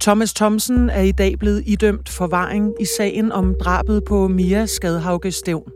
Thomas 0.00 0.34
Thomsen 0.34 0.90
er 0.90 1.00
i 1.02 1.12
dag 1.12 1.38
blevet 1.38 1.62
idømt 1.66 2.08
forvaring 2.08 2.72
i 2.80 2.84
sagen 2.84 3.32
om 3.32 3.54
drabet 3.60 4.04
på 4.04 4.28
Mia 4.28 4.66
Skadhauge 4.66 5.30
Stævn. 5.30 5.70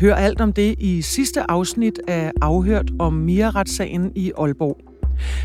Hør 0.00 0.14
alt 0.14 0.40
om 0.40 0.52
det 0.52 0.74
i 0.78 1.02
sidste 1.02 1.50
afsnit 1.50 2.00
af 2.08 2.32
Afhørt 2.42 2.90
om 2.98 3.12
Mia-retssagen 3.12 4.12
i 4.14 4.32
Aalborg. 4.38 4.78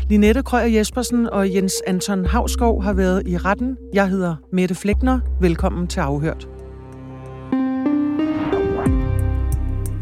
Linette 0.08 0.42
Krøyer 0.42 0.66
Jespersen 0.66 1.30
og 1.30 1.54
Jens 1.54 1.72
Anton 1.86 2.26
Havskov 2.26 2.82
har 2.82 2.92
været 2.92 3.22
i 3.26 3.36
retten. 3.36 3.76
Jeg 3.94 4.08
hedder 4.08 4.36
Mette 4.52 4.74
Flækner. 4.74 5.20
Velkommen 5.40 5.86
til 5.86 6.00
Afhørt. 6.00 6.48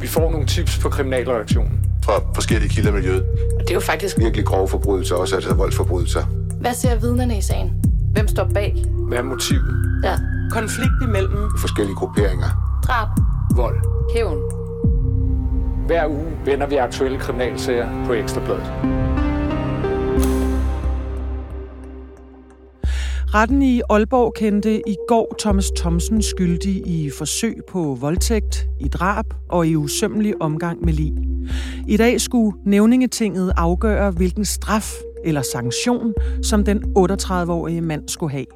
Vi 0.00 0.06
får 0.06 0.30
nogle 0.30 0.46
tips 0.46 0.79
på 0.79 0.88
kriminalreaktionen. 0.88 1.80
Fra 2.04 2.12
forskellige 2.34 2.68
kilder 2.68 2.90
i 2.90 2.94
miljøet. 2.94 3.22
Og 3.54 3.60
det 3.60 3.70
er 3.70 3.74
jo 3.74 3.80
faktisk 3.80 4.18
Virkelig 4.18 4.44
grove 4.46 4.68
forbrydelser, 4.68 5.14
også 5.14 5.34
altså 5.34 5.54
voldsforbrydelser. 5.54 6.22
Hvad 6.60 6.74
ser 6.74 7.00
vidnerne 7.00 7.38
i 7.38 7.40
sagen? 7.40 7.81
Hvem 8.12 8.29
står 8.29 8.45
bag? 8.55 8.84
Hvad 9.09 9.19
er 9.19 9.23
motivet? 9.23 10.01
Ja. 10.05 10.15
Konflikt 10.51 10.93
imellem 11.02 11.51
Forskellige 11.59 11.97
grupperinger. 11.97 12.80
Drab. 12.87 13.09
Vold. 13.57 13.77
Hævn. 14.15 14.38
Hver 15.87 16.07
uge 16.09 16.33
vender 16.45 16.66
vi 16.66 16.77
aktuelle 16.77 17.19
kriminalsager 17.19 18.07
på 18.07 18.12
Ekstrabladet. 18.12 18.73
Retten 23.35 23.62
i 23.62 23.83
Aalborg 23.91 24.35
kendte 24.37 24.88
i 24.88 24.97
går 25.09 25.37
Thomas 25.41 25.71
Thomsen 25.77 26.23
skyldig 26.23 26.87
i 26.87 27.10
forsøg 27.19 27.57
på 27.69 27.97
voldtægt, 28.01 28.66
i 28.80 28.88
drab 28.88 29.27
og 29.49 29.66
i 29.66 29.77
usømmelig 29.77 30.43
omgang 30.43 30.85
med 30.85 30.93
lig. 30.93 31.13
I 31.88 31.97
dag 31.97 32.21
skulle 32.21 32.57
nævningetinget 32.66 33.52
afgøre, 33.57 34.10
hvilken 34.10 34.45
straf 34.45 34.93
eller 35.24 35.42
sanktion, 35.42 36.14
som 36.42 36.64
den 36.64 36.84
38-årige 36.98 37.80
mand 37.80 38.08
skulle 38.08 38.32
have. 38.32 38.46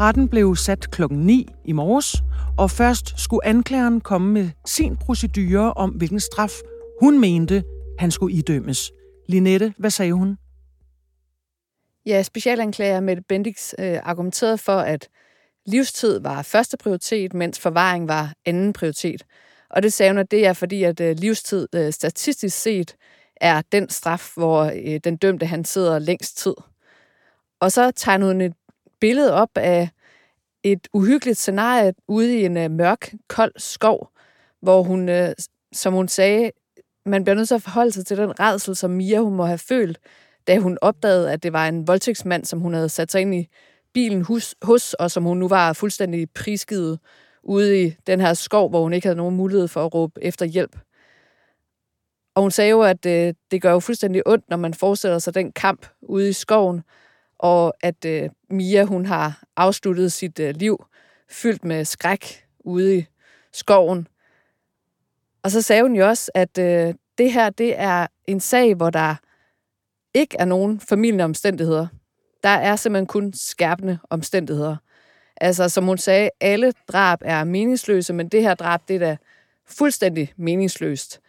Retten 0.00 0.28
blev 0.28 0.56
sat 0.56 0.90
kl. 0.90 1.02
9 1.10 1.48
i 1.64 1.72
morges, 1.72 2.22
og 2.58 2.70
først 2.70 3.20
skulle 3.20 3.46
anklageren 3.46 4.00
komme 4.00 4.32
med 4.32 4.50
sin 4.66 4.96
procedure 4.96 5.72
om, 5.72 5.90
hvilken 5.90 6.20
straf 6.20 6.52
hun 7.00 7.20
mente, 7.20 7.64
han 7.98 8.10
skulle 8.10 8.36
idømmes. 8.36 8.92
Linette, 9.28 9.74
hvad 9.78 9.90
sagde 9.90 10.12
hun? 10.12 10.36
Ja, 12.06 12.22
specialanklager 12.22 13.00
Mette 13.00 13.22
Bendix 13.28 13.72
øh, 13.78 13.98
argumenterede 14.02 14.58
for, 14.58 14.76
at 14.78 15.08
livstid 15.66 16.20
var 16.20 16.42
første 16.42 16.76
prioritet, 16.76 17.34
mens 17.34 17.60
forvaring 17.60 18.08
var 18.08 18.32
anden 18.44 18.72
prioritet. 18.72 19.22
Og 19.70 19.82
det 19.82 19.92
sagde 19.92 20.12
hun, 20.12 20.18
at 20.18 20.30
det 20.30 20.46
er 20.46 20.52
fordi, 20.52 20.82
at 20.82 21.00
øh, 21.00 21.16
livstid 21.18 21.68
øh, 21.74 21.92
statistisk 21.92 22.58
set 22.62 22.96
er 23.40 23.62
den 23.72 23.88
straf, 23.88 24.32
hvor 24.36 24.62
øh, 24.64 25.00
den 25.04 25.16
dømte 25.16 25.46
han 25.46 25.64
sidder 25.64 25.98
længst 25.98 26.38
tid. 26.38 26.54
Og 27.60 27.72
så 27.72 27.90
tegner 27.90 28.26
hun 28.26 28.40
et 28.40 28.52
billede 29.00 29.32
op 29.32 29.50
af 29.54 29.88
et 30.62 30.88
uhyggeligt 30.92 31.38
scenarie 31.38 31.94
ude 32.08 32.40
i 32.40 32.44
en 32.44 32.56
øh, 32.56 32.70
mørk, 32.70 33.14
kold 33.28 33.52
skov, 33.56 34.10
hvor 34.62 34.82
hun, 34.82 35.08
øh, 35.08 35.34
som 35.72 35.92
hun 35.92 36.08
sagde, 36.08 36.50
man 37.06 37.24
bliver 37.24 37.34
nødt 37.34 37.48
til 37.48 37.54
at 37.54 37.62
forholde 37.62 37.92
sig 37.92 38.06
til 38.06 38.16
den 38.16 38.40
redsel, 38.40 38.76
som 38.76 38.90
Mia 38.90 39.20
hun 39.20 39.34
må 39.34 39.44
have 39.44 39.58
følt, 39.58 39.98
da 40.46 40.58
hun 40.58 40.78
opdagede, 40.80 41.32
at 41.32 41.42
det 41.42 41.52
var 41.52 41.68
en 41.68 41.86
voldtægtsmand, 41.86 42.44
som 42.44 42.60
hun 42.60 42.74
havde 42.74 42.88
sat 42.88 43.12
sig 43.12 43.20
ind 43.20 43.34
i 43.34 43.48
bilen 43.94 44.22
hos, 44.22 44.54
hos 44.62 44.94
og 44.94 45.10
som 45.10 45.24
hun 45.24 45.38
nu 45.38 45.48
var 45.48 45.72
fuldstændig 45.72 46.30
prisgivet 46.30 46.98
ude 47.42 47.84
i 47.84 47.94
den 48.06 48.20
her 48.20 48.34
skov, 48.34 48.68
hvor 48.68 48.82
hun 48.82 48.92
ikke 48.92 49.06
havde 49.06 49.16
nogen 49.16 49.36
mulighed 49.36 49.68
for 49.68 49.84
at 49.84 49.94
råbe 49.94 50.24
efter 50.24 50.46
hjælp. 50.46 50.76
Og 52.36 52.42
hun 52.42 52.50
sagde 52.50 52.70
jo, 52.70 52.82
at 52.82 53.06
øh, 53.06 53.34
det 53.50 53.62
gør 53.62 53.72
jo 53.72 53.80
fuldstændig 53.80 54.22
ondt, 54.26 54.50
når 54.50 54.56
man 54.56 54.74
forestiller 54.74 55.18
sig 55.18 55.34
den 55.34 55.52
kamp 55.52 55.86
ude 56.02 56.28
i 56.28 56.32
skoven, 56.32 56.82
og 57.38 57.74
at 57.80 58.04
øh, 58.04 58.30
Mia 58.50 58.84
hun 58.84 59.06
har 59.06 59.42
afsluttet 59.56 60.12
sit 60.12 60.38
øh, 60.38 60.54
liv 60.54 60.84
fyldt 61.30 61.64
med 61.64 61.84
skræk 61.84 62.44
ude 62.60 62.98
i 62.98 63.06
skoven. 63.52 64.08
Og 65.42 65.50
så 65.50 65.62
sagde 65.62 65.82
hun 65.82 65.96
jo 65.96 66.08
også, 66.08 66.30
at 66.34 66.58
øh, 66.58 66.94
det 67.18 67.32
her 67.32 67.50
det 67.50 67.78
er 67.78 68.06
en 68.26 68.40
sag, 68.40 68.74
hvor 68.74 68.90
der 68.90 69.14
ikke 70.14 70.36
er 70.38 70.44
nogen 70.44 70.80
familieomstændigheder. 70.80 71.80
omstændigheder. 71.80 71.86
Der 72.42 72.70
er 72.70 72.76
simpelthen 72.76 73.06
kun 73.06 73.32
skærpende 73.32 73.98
omstændigheder. 74.10 74.76
Altså, 75.36 75.68
som 75.68 75.84
hun 75.84 75.98
sagde, 75.98 76.30
alle 76.40 76.72
drab 76.88 77.18
er 77.22 77.44
meningsløse, 77.44 78.12
men 78.12 78.28
det 78.28 78.42
her 78.42 78.54
drab, 78.54 78.80
det 78.88 78.96
er 78.96 79.00
da 79.00 79.16
fuldstændig 79.66 80.32
meningsløst. 80.36 81.20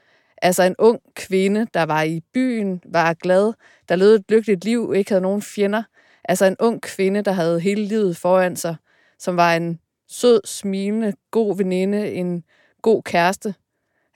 Altså 0.41 0.63
en 0.63 0.75
ung 0.77 1.01
kvinde, 1.15 1.67
der 1.73 1.83
var 1.83 2.03
i 2.03 2.21
byen, 2.33 2.81
var 2.85 3.13
glad, 3.13 3.53
der 3.89 3.95
levede 3.95 4.15
et 4.15 4.25
lykkeligt 4.29 4.63
liv, 4.63 4.93
ikke 4.95 5.11
havde 5.11 5.21
nogen 5.21 5.41
fjender. 5.41 5.83
Altså 6.23 6.45
en 6.45 6.55
ung 6.59 6.81
kvinde, 6.81 7.21
der 7.21 7.31
havde 7.31 7.59
hele 7.59 7.85
livet 7.85 8.17
foran 8.17 8.55
sig, 8.55 8.75
som 9.19 9.37
var 9.37 9.55
en 9.55 9.79
sød, 10.07 10.41
smilende, 10.45 11.13
god 11.31 11.57
veninde, 11.57 12.11
en 12.11 12.43
god 12.81 13.03
kæreste. 13.03 13.55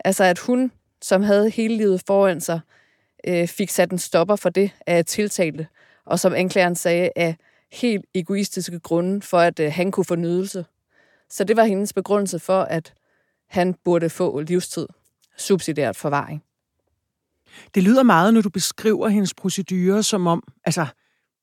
Altså 0.05 0.23
at 0.23 0.39
hun, 0.39 0.71
som 1.01 1.23
havde 1.23 1.49
hele 1.49 1.77
livet 1.77 2.03
foran 2.07 2.41
sig, 2.41 2.59
øh, 3.27 3.47
fik 3.47 3.69
sat 3.69 3.91
en 3.91 3.97
stopper 3.97 4.35
for 4.35 4.49
det 4.49 4.71
af 4.87 5.05
tiltalte, 5.05 5.67
og 6.05 6.19
som 6.19 6.33
anklageren 6.33 6.75
sagde, 6.75 7.09
af 7.15 7.35
helt 7.71 8.05
egoistiske 8.13 8.79
grunde, 8.79 9.21
for 9.21 9.39
at 9.39 9.59
øh, 9.59 9.71
han 9.71 9.91
kunne 9.91 10.05
få 10.05 10.15
nydelse. 10.15 10.65
Så 11.29 11.43
det 11.43 11.57
var 11.57 11.63
hendes 11.63 11.93
begrundelse 11.93 12.39
for, 12.39 12.61
at 12.61 12.93
han 13.47 13.73
burde 13.73 14.09
få 14.09 14.39
livstid, 14.39 14.87
subsidiært 15.37 15.95
forvaring. 15.95 16.43
Det 17.75 17.83
lyder 17.83 18.03
meget, 18.03 18.33
når 18.33 18.41
du 18.41 18.49
beskriver 18.49 19.07
hendes 19.07 19.33
procedurer, 19.33 20.01
som 20.01 20.27
om, 20.27 20.43
altså, 20.65 20.85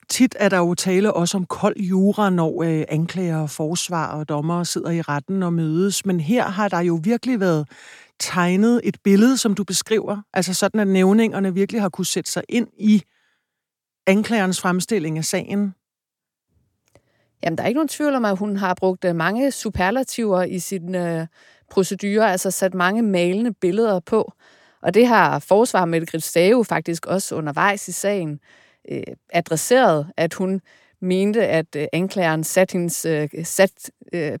tit 0.09 0.35
er 0.39 0.49
der 0.49 0.57
jo 0.57 0.75
tale 0.75 1.13
også 1.13 1.37
om 1.37 1.45
kold 1.45 1.77
jura, 1.77 2.29
når 2.29 2.63
øh, 2.63 2.83
anklager, 2.89 3.47
forsvar 3.47 4.07
og 4.07 4.29
dommer 4.29 4.63
sidder 4.63 4.89
i 4.89 5.01
retten 5.01 5.43
og 5.43 5.53
mødes. 5.53 6.05
Men 6.05 6.19
her 6.19 6.47
har 6.47 6.67
der 6.67 6.79
jo 6.79 6.99
virkelig 7.03 7.39
været 7.39 7.67
tegnet 8.19 8.81
et 8.83 8.97
billede, 9.03 9.37
som 9.37 9.53
du 9.53 9.63
beskriver. 9.63 10.21
Altså 10.33 10.53
sådan, 10.53 10.79
at 10.79 10.87
nævningerne 10.87 11.53
virkelig 11.53 11.81
har 11.81 11.89
kunne 11.89 12.05
sætte 12.05 12.31
sig 12.31 12.43
ind 12.49 12.67
i 12.77 13.03
anklagerens 14.07 14.61
fremstilling 14.61 15.17
af 15.17 15.25
sagen. 15.25 15.73
Jamen, 17.43 17.57
der 17.57 17.63
er 17.63 17.67
ikke 17.67 17.77
nogen 17.77 17.87
tvivl 17.87 18.15
om, 18.15 18.25
at 18.25 18.37
hun 18.37 18.57
har 18.57 18.73
brugt 18.73 19.05
øh, 19.05 19.15
mange 19.15 19.51
superlativer 19.51 20.43
i 20.43 20.59
sin 20.59 20.95
øh, 20.95 21.27
procedurer, 21.69 22.27
altså 22.27 22.51
sat 22.51 22.73
mange 22.73 23.01
malende 23.01 23.53
billeder 23.53 23.99
på. 23.99 24.33
Og 24.81 24.93
det 24.93 25.07
har 25.07 25.39
forsvar 25.39 25.85
Mette 25.85 26.07
Gritsdave 26.07 26.65
faktisk 26.65 27.05
også 27.05 27.35
undervejs 27.35 27.87
i 27.87 27.91
sagen 27.91 28.39
øh, 28.91 29.03
adresseret, 29.33 30.07
at 30.17 30.33
hun 30.33 30.61
mente, 31.01 31.47
at 31.47 31.75
øh, 31.75 31.87
anklageren 31.93 32.43
satte 32.43 32.73
hendes 32.73 33.05
øh, 33.05 33.29
sat, 33.43 33.91
øh, 34.13 34.39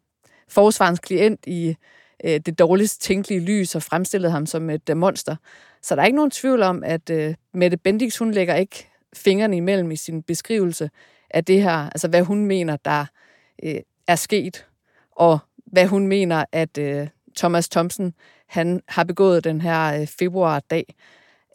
forsvarens 0.49 0.99
klient 0.99 1.39
i 1.47 1.75
øh, 2.23 2.39
det 2.39 2.59
dårligst 2.59 3.01
tænkelige 3.01 3.41
lys 3.41 3.75
og 3.75 3.83
fremstillede 3.83 4.31
ham 4.31 4.45
som 4.45 4.69
et 4.69 4.89
øh, 4.89 4.97
monster. 4.97 5.35
Så 5.81 5.95
der 5.95 6.01
er 6.01 6.05
ikke 6.05 6.15
nogen 6.15 6.31
tvivl 6.31 6.61
om, 6.61 6.83
at 6.83 7.09
øh, 7.09 7.35
Mette 7.53 7.77
Bendix, 7.77 8.17
hun 8.17 8.31
lægger 8.31 8.55
ikke 8.55 8.87
fingrene 9.13 9.57
imellem 9.57 9.91
i 9.91 9.95
sin 9.95 10.23
beskrivelse 10.23 10.89
af 11.29 11.45
det 11.45 11.61
her, 11.61 11.89
altså 11.89 12.07
hvad 12.07 12.21
hun 12.21 12.45
mener, 12.45 12.77
der 12.85 13.05
øh, 13.63 13.75
er 14.07 14.15
sket, 14.15 14.65
og 15.11 15.39
hvad 15.65 15.87
hun 15.87 16.07
mener, 16.07 16.45
at 16.51 16.77
øh, 16.77 17.07
Thomas 17.39 17.69
Thomsen, 17.69 18.13
han 18.47 18.81
har 18.87 19.03
begået 19.03 19.43
den 19.43 19.61
her 19.61 20.01
øh, 20.01 20.07
februardag, 20.07 20.95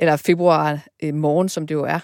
eller 0.00 0.16
februar 0.16 0.86
øh, 1.02 1.14
morgen, 1.14 1.48
som 1.48 1.66
det 1.66 1.74
jo 1.74 1.84
er. 1.84 1.98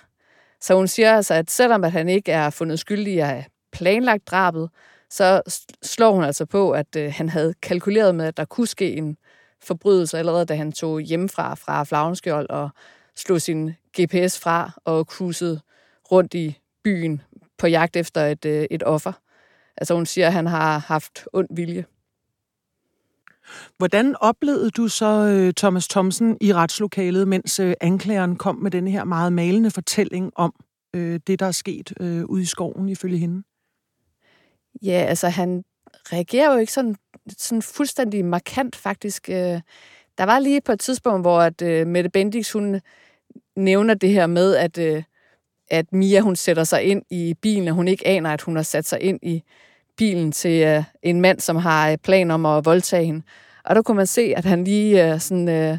Så 0.60 0.74
hun 0.74 0.88
siger 0.88 1.16
altså, 1.16 1.34
at 1.34 1.50
selvom 1.50 1.84
at 1.84 1.92
han 1.92 2.08
ikke 2.08 2.32
er 2.32 2.50
fundet 2.50 2.78
skyldig 2.78 3.14
i 3.14 3.19
at 3.19 3.44
planlagt 3.72 4.26
drabet, 4.26 4.70
så 5.10 5.42
slår 5.82 6.12
hun 6.12 6.24
altså 6.24 6.46
på, 6.46 6.70
at 6.70 6.96
øh, 6.96 7.12
han 7.16 7.28
havde 7.28 7.54
kalkuleret 7.62 8.14
med, 8.14 8.26
at 8.26 8.36
der 8.36 8.44
kunne 8.44 8.66
ske 8.66 8.92
en 8.92 9.16
forbrydelse 9.62 10.19
allerede, 10.19 10.44
da 10.44 10.54
han 10.54 10.72
tog 10.72 11.00
hjemmefra 11.00 11.54
fra 11.54 11.84
Flagenskjold 11.84 12.50
og 12.50 12.70
slog 13.16 13.40
sin 13.40 13.74
GPS 14.00 14.38
fra 14.38 14.70
og 14.84 15.04
cruisede 15.04 15.60
rundt 16.12 16.34
i 16.34 16.58
byen 16.84 17.22
på 17.58 17.66
jagt 17.66 17.96
efter 17.96 18.26
et, 18.26 18.44
øh, 18.44 18.66
et 18.70 18.82
offer. 18.82 19.12
Altså 19.76 19.94
hun 19.94 20.06
siger, 20.06 20.26
at 20.26 20.32
han 20.32 20.46
har 20.46 20.78
haft 20.78 21.25
ond 21.32 21.49
vilje. 21.50 21.84
Hvordan 23.79 24.17
oplevede 24.20 24.70
du 24.70 24.88
så 24.88 25.06
øh, 25.06 25.52
Thomas 25.56 25.88
Thomsen 25.88 26.37
i 26.41 26.55
retslokalet, 26.55 27.29
mens 27.29 27.61
øh, 27.61 27.75
anklageren 27.81 28.37
kom 28.37 28.56
med 28.56 28.70
den 28.70 28.88
her 28.88 29.05
meget 29.05 29.32
malende 29.32 29.70
fortælling 29.70 30.32
om 30.37 30.55
øh, 30.97 31.20
det, 31.26 31.41
der 31.41 31.47
er 31.47 31.52
sket 31.52 31.93
øh, 32.00 32.25
ude 32.25 32.43
i 32.43 32.47
skoven 32.47 32.88
ifølge 32.88 33.19
hende? 33.19 33.43
Ja, 34.82 35.05
altså 35.08 35.29
han 35.29 35.64
reagerer 36.12 36.52
jo 36.52 36.58
ikke 36.58 36.73
sådan, 36.73 36.97
sådan 37.38 37.62
fuldstændig 37.62 38.25
markant 38.25 38.76
faktisk. 38.76 39.29
Øh, 39.29 39.61
der 40.19 40.25
var 40.25 40.38
lige 40.38 40.61
på 40.61 40.73
et 40.73 40.81
tidspunkt, 40.81 41.25
hvor 41.25 41.41
at, 41.41 41.62
øh, 41.62 41.87
Mette 41.87 42.11
Bendix, 42.11 42.53
hun 42.53 42.81
nævner 43.56 43.94
det 43.94 44.11
her 44.11 44.26
med, 44.26 44.56
at, 44.56 44.79
øh, 44.79 45.03
at 45.70 45.93
Mia, 45.93 46.20
hun 46.20 46.37
sætter 46.37 46.64
sig 46.64 46.82
ind 46.82 47.03
i 47.11 47.35
bilen, 47.43 47.69
og 47.69 47.75
hun 47.75 47.88
ikke 47.88 48.06
aner, 48.06 48.31
at 48.31 48.43
hun 48.43 48.56
har 48.56 48.62
sat 48.62 48.87
sig 48.87 49.00
ind 49.00 49.19
i 49.23 49.43
bilen 50.00 50.32
til 50.32 50.62
øh, 50.67 50.85
en 51.02 51.20
mand, 51.20 51.41
som 51.41 51.56
har 51.56 51.91
øh, 51.91 51.99
planer 51.99 52.35
om 52.35 52.47
at 52.47 52.64
voldtage 52.64 53.05
hende. 53.05 53.23
Og 53.64 53.75
der 53.75 53.82
kunne 53.82 53.97
man 53.97 54.06
se, 54.06 54.32
at 54.37 54.44
han 54.44 54.64
lige 54.64 55.12
øh, 55.12 55.20
sådan, 55.20 55.49
øh, 55.49 55.79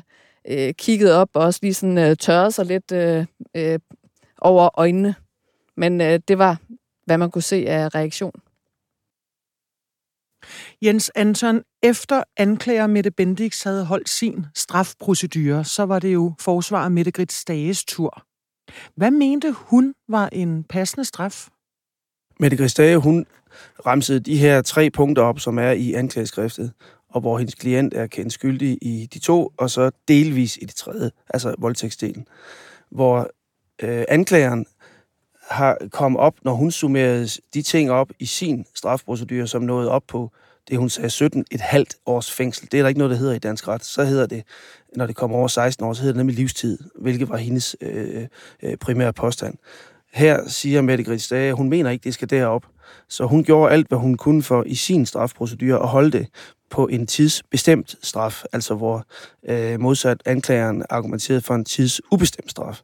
uh, 0.51 0.73
kiggede 0.77 1.17
op 1.17 1.29
og 1.33 1.41
også 1.43 1.59
lige 1.61 1.73
sådan 1.73 1.97
øh, 1.97 2.15
tørrede 2.15 2.51
sig 2.51 2.65
lidt 2.65 2.91
øh, 2.91 3.25
øh, 3.55 3.79
over 4.37 4.79
øjnene. 4.79 5.15
Men 5.77 6.01
øh, 6.01 6.19
det 6.27 6.37
var, 6.37 6.57
hvad 7.05 7.17
man 7.17 7.31
kunne 7.31 7.41
se 7.41 7.65
af 7.67 7.95
reaktion. 7.95 8.33
Jens 10.81 11.11
Anton, 11.15 11.61
efter 11.83 12.23
anklager 12.37 12.87
Mette 12.87 13.11
Bendix 13.11 13.63
havde 13.63 13.85
holdt 13.85 14.09
sin 14.09 14.45
strafprocedure, 14.55 15.63
så 15.63 15.83
var 15.83 15.99
det 15.99 16.13
jo 16.13 16.33
forsvarer 16.39 16.89
Mette 16.89 17.11
Grits 17.11 17.35
Stages 17.35 17.85
tur. 17.85 18.23
Hvad 18.95 19.11
mente 19.11 19.51
hun 19.51 19.93
var 20.07 20.29
en 20.31 20.63
passende 20.63 21.05
straf? 21.05 21.47
Mette 22.41 22.57
Christage, 22.57 22.97
hun 22.97 23.25
ramsede 23.85 24.19
de 24.19 24.37
her 24.37 24.61
tre 24.61 24.89
punkter 24.89 25.23
op, 25.23 25.39
som 25.39 25.59
er 25.59 25.71
i 25.71 25.93
anklageskriftet, 25.93 26.71
og 27.09 27.21
hvor 27.21 27.37
hendes 27.37 27.55
klient 27.55 27.93
er 27.93 28.07
kendt 28.07 28.33
skyldig 28.33 28.77
i 28.81 29.07
de 29.13 29.19
to, 29.19 29.51
og 29.57 29.69
så 29.69 29.91
delvis 30.07 30.57
i 30.61 30.65
det 30.65 30.75
tredje, 30.75 31.11
altså 31.29 31.55
voldtægtsdelen. 31.57 32.27
Hvor 32.91 33.29
øh, 33.81 34.03
anklageren 34.07 34.65
har 35.49 35.77
kommet 35.91 36.21
op, 36.21 36.33
når 36.43 36.53
hun 36.53 36.71
summerede 36.71 37.27
de 37.53 37.61
ting 37.61 37.91
op 37.91 38.09
i 38.19 38.25
sin 38.25 38.65
strafprocedure, 38.75 39.47
som 39.47 39.61
nåede 39.61 39.91
op 39.91 40.03
på 40.07 40.31
det, 40.69 40.77
hun 40.77 40.89
sagde, 40.89 41.09
17 41.09 41.45
et 41.51 41.61
halvt 41.61 41.95
års 42.05 42.31
fængsel. 42.31 42.67
Det 42.71 42.77
er 42.77 42.81
der 42.81 42.87
ikke 42.87 42.99
noget, 42.99 43.11
der 43.11 43.17
hedder 43.17 43.33
i 43.33 43.39
dansk 43.39 43.67
ret. 43.67 43.85
Så 43.85 44.03
hedder 44.03 44.25
det, 44.25 44.43
når 44.95 45.05
det 45.05 45.15
kommer 45.15 45.37
over 45.37 45.47
16 45.47 45.85
år, 45.85 45.93
så 45.93 46.01
hedder 46.01 46.13
det 46.13 46.17
nemlig 46.17 46.35
livstid, 46.35 46.77
hvilket 46.95 47.29
var 47.29 47.37
hendes 47.37 47.75
øh, 47.81 48.27
øh, 48.63 48.77
primære 48.77 49.13
påstand. 49.13 49.57
Her 50.13 50.47
siger 50.47 50.81
Mette 50.81 51.03
Grits 51.03 51.27
Dage, 51.27 51.49
at 51.49 51.55
hun 51.55 51.69
mener 51.69 51.89
ikke, 51.89 52.03
det 52.03 52.13
skal 52.13 52.29
derop. 52.29 52.65
Så 53.09 53.25
hun 53.25 53.43
gjorde 53.43 53.73
alt, 53.73 53.87
hvad 53.87 53.97
hun 53.97 54.17
kunne 54.17 54.43
for 54.43 54.63
i 54.63 54.75
sin 54.75 55.05
strafprocedur 55.05 55.77
at 55.77 55.87
holde 55.87 56.11
det 56.11 56.27
på 56.69 56.87
en 56.87 57.07
tidsbestemt 57.07 57.95
straf, 58.03 58.43
altså 58.53 58.75
hvor 58.75 59.05
øh, 59.49 59.79
modsat 59.79 60.21
anklageren 60.25 60.83
argumenterede 60.89 61.41
for 61.41 61.55
en 61.55 61.65
tidsubestemt 61.65 62.51
straf. 62.51 62.81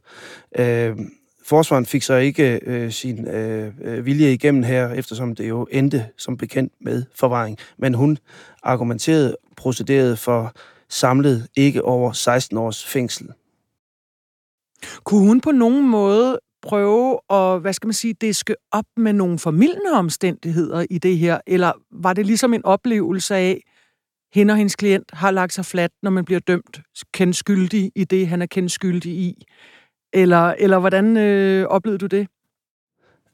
Øh, 0.59 0.97
Forsvaren 1.45 1.85
fik 1.85 2.03
så 2.03 2.15
ikke 2.15 2.59
øh, 2.63 2.91
sin 2.91 3.27
øh, 3.27 3.73
øh 3.81 4.05
vilje 4.05 4.33
igennem 4.33 4.63
her, 4.63 4.89
eftersom 4.89 5.35
det 5.35 5.49
jo 5.49 5.67
endte 5.71 6.05
som 6.17 6.37
bekendt 6.37 6.73
med 6.81 7.03
forvaring. 7.15 7.57
Men 7.77 7.93
hun 7.93 8.17
argumenterede, 8.63 9.37
procederede 9.57 10.17
for 10.17 10.53
samlet 10.89 11.47
ikke 11.55 11.85
over 11.85 12.11
16 12.11 12.57
års 12.57 12.85
fængsel. 12.85 13.27
Kunne 15.03 15.27
hun 15.27 15.41
på 15.41 15.51
nogen 15.51 15.89
måde 15.89 16.39
prøve 16.67 17.19
at, 17.29 17.61
hvad 17.61 17.73
skal 17.73 17.87
man 17.87 17.93
sige, 17.93 18.13
diske 18.21 18.55
op 18.71 18.85
med 18.97 19.13
nogle 19.13 19.39
formidlende 19.39 19.91
omstændigheder 19.93 20.85
i 20.89 20.97
det 20.97 21.17
her? 21.17 21.39
Eller 21.47 21.71
var 21.91 22.13
det 22.13 22.25
ligesom 22.25 22.53
en 22.53 22.65
oplevelse 22.65 23.35
af, 23.35 23.61
hende 24.33 24.51
og 24.51 24.57
hendes 24.57 24.75
klient 24.75 25.09
har 25.13 25.31
lagt 25.31 25.53
sig 25.53 25.65
fladt, 25.65 25.91
når 26.03 26.11
man 26.11 26.25
bliver 26.25 26.39
dømt 26.39 26.81
kendt 27.13 27.35
skyldig 27.35 27.91
i 27.95 28.03
det, 28.03 28.27
han 28.27 28.41
er 28.41 28.45
kendt 28.45 28.71
skyldig 28.71 29.11
i? 29.11 29.45
Eller, 30.13 30.53
eller 30.59 30.79
hvordan 30.79 31.17
øh, 31.17 31.65
oplevede 31.65 31.97
du 31.99 32.05
det? 32.05 32.27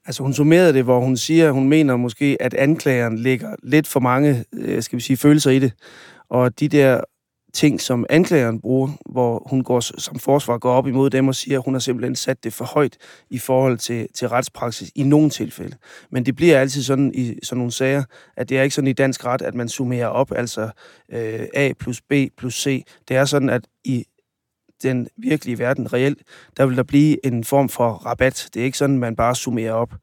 Altså 0.05 0.23
hun 0.23 0.33
summerede 0.33 0.73
det, 0.73 0.83
hvor 0.83 0.99
hun 0.99 1.17
siger, 1.17 1.47
at 1.47 1.53
hun 1.53 1.69
mener 1.69 1.95
måske, 1.95 2.37
at 2.39 2.53
anklageren 2.53 3.17
lægger 3.17 3.55
lidt 3.63 3.87
for 3.87 3.99
mange, 3.99 4.45
øh, 4.53 4.81
skal 4.81 4.97
vi 4.97 5.01
sige, 5.01 5.17
følelser 5.17 5.51
i 5.51 5.59
det. 5.59 5.73
Og 6.29 6.59
de 6.59 6.67
der 6.67 7.01
ting, 7.53 7.81
som 7.81 8.05
anklageren 8.09 8.61
bruger, 8.61 8.89
hvor 9.05 9.47
hun 9.49 9.63
går 9.63 9.79
som 9.79 10.19
forsvar 10.19 10.57
går 10.57 10.71
op 10.71 10.87
imod 10.87 11.09
dem 11.09 11.27
og 11.27 11.35
siger, 11.35 11.59
at 11.59 11.65
hun 11.65 11.73
har 11.73 11.79
simpelthen 11.79 12.15
sat 12.15 12.43
det 12.43 12.53
for 12.53 12.65
højt 12.65 12.97
i 13.29 13.37
forhold 13.37 13.77
til, 13.77 14.07
til 14.13 14.29
retspraksis 14.29 14.91
i 14.95 15.03
nogle 15.03 15.29
tilfælde. 15.29 15.75
Men 16.09 16.25
det 16.25 16.35
bliver 16.35 16.59
altid 16.59 16.83
sådan 16.83 17.11
i 17.15 17.35
sådan 17.43 17.57
nogle 17.57 17.71
sager, 17.71 18.03
at 18.37 18.49
det 18.49 18.57
er 18.57 18.63
ikke 18.63 18.75
sådan 18.75 18.87
i 18.87 18.93
dansk 18.93 19.25
ret, 19.25 19.41
at 19.41 19.55
man 19.55 19.69
summerer 19.69 20.07
op, 20.07 20.31
altså 20.31 20.69
øh, 21.11 21.47
A 21.53 21.71
plus 21.79 22.01
B 22.01 22.13
plus 22.37 22.63
C. 22.63 22.85
Det 23.07 23.17
er 23.17 23.25
sådan, 23.25 23.49
at 23.49 23.67
i 23.83 24.05
den 24.83 25.07
virkelige 25.17 25.59
verden 25.59 25.93
reelt, 25.93 26.19
der 26.57 26.65
vil 26.65 26.77
der 26.77 26.83
blive 26.83 27.25
en 27.25 27.43
form 27.43 27.69
for 27.69 27.89
rabat. 27.89 28.49
Det 28.53 28.59
er 28.59 28.65
ikke 28.65 28.77
sådan, 28.77 28.97
man 28.97 29.15
bare 29.15 29.35
summerer 29.35 29.73
op. 29.73 29.93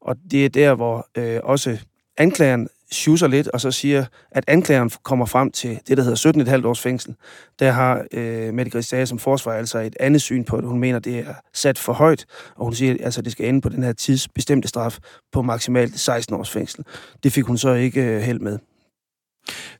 Og 0.00 0.16
det 0.30 0.44
er 0.44 0.48
der, 0.48 0.74
hvor 0.74 1.08
øh, 1.18 1.40
også 1.42 1.78
anklageren 2.16 2.68
sjuser 2.92 3.26
lidt, 3.26 3.48
og 3.48 3.60
så 3.60 3.70
siger, 3.70 4.04
at 4.30 4.44
anklageren 4.46 4.90
kommer 5.02 5.26
frem 5.26 5.50
til 5.50 5.80
det, 5.88 5.96
der 5.96 6.02
hedder 6.02 6.58
17,5 6.60 6.66
års 6.66 6.80
fængsel. 6.80 7.14
Der 7.58 7.70
har 7.70 8.04
øh, 8.12 8.54
Mette 8.54 8.70
Christiane 8.70 9.06
som 9.06 9.18
forsvar 9.18 9.52
altså 9.52 9.78
et 9.78 9.96
andet 10.00 10.22
syn 10.22 10.44
på 10.44 10.56
det. 10.56 10.64
Hun 10.64 10.78
mener, 10.78 10.98
det 10.98 11.18
er 11.18 11.34
sat 11.54 11.78
for 11.78 11.92
højt, 11.92 12.26
og 12.56 12.64
hun 12.64 12.74
siger, 12.74 12.94
at 12.94 13.00
altså, 13.00 13.22
det 13.22 13.32
skal 13.32 13.48
ende 13.48 13.60
på 13.60 13.68
den 13.68 13.82
her 13.82 13.92
tidsbestemte 13.92 14.68
straf 14.68 14.98
på 15.32 15.42
maksimalt 15.42 16.00
16 16.00 16.36
års 16.36 16.50
fængsel. 16.50 16.84
Det 17.22 17.32
fik 17.32 17.44
hun 17.44 17.58
så 17.58 17.72
ikke 17.72 18.02
øh, 18.02 18.20
held 18.20 18.40
med. 18.40 18.58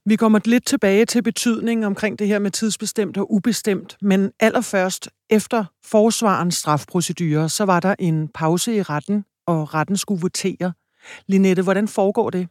Vi 0.04 0.16
kommer 0.16 0.40
lidt 0.44 0.66
tilbage 0.66 1.04
til 1.04 1.22
betydningen 1.22 1.84
omkring 1.84 2.18
det 2.18 2.26
her 2.26 2.38
med 2.38 2.50
tidsbestemt 2.50 3.16
og 3.16 3.32
ubestemt, 3.32 3.96
men 4.02 4.30
allerførst 4.40 5.08
efter 5.30 5.64
forsvarens 5.84 6.54
strafprocedure, 6.54 7.48
så 7.48 7.64
var 7.64 7.80
der 7.80 7.94
en 7.98 8.28
pause 8.28 8.76
i 8.76 8.82
retten, 8.82 9.24
og 9.46 9.74
retten 9.74 9.96
skulle 9.96 10.20
votere. 10.20 10.72
Linette, 11.26 11.62
hvordan 11.62 11.88
foregår 11.88 12.30
det? 12.30 12.48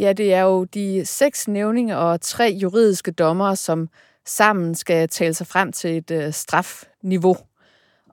Ja, 0.00 0.12
det 0.12 0.34
er 0.34 0.42
jo 0.42 0.64
de 0.64 1.06
seks 1.06 1.48
nævninger 1.48 1.96
og 1.96 2.20
tre 2.20 2.58
juridiske 2.62 3.10
dommere, 3.10 3.56
som 3.56 3.88
sammen 4.26 4.74
skal 4.74 5.08
tale 5.08 5.34
sig 5.34 5.46
frem 5.46 5.72
til 5.72 5.96
et 5.96 6.10
øh, 6.10 6.32
strafniveau. 6.32 7.36